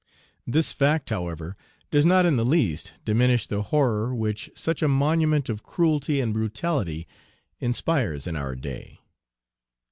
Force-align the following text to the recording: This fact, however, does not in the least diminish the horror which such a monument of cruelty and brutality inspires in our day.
This 0.47 0.73
fact, 0.73 1.11
however, 1.11 1.55
does 1.91 2.07
not 2.07 2.25
in 2.25 2.35
the 2.35 2.43
least 2.43 2.93
diminish 3.05 3.45
the 3.45 3.61
horror 3.61 4.15
which 4.15 4.49
such 4.55 4.81
a 4.81 4.87
monument 4.87 5.47
of 5.47 5.61
cruelty 5.61 6.19
and 6.19 6.33
brutality 6.33 7.05
inspires 7.59 8.25
in 8.25 8.35
our 8.35 8.55
day. 8.55 9.01